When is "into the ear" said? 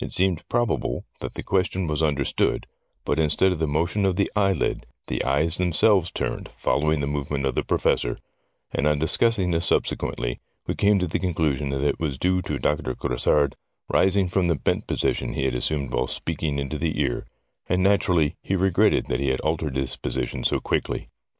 16.60-17.26